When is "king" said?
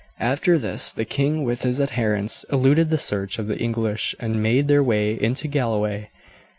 1.05-1.43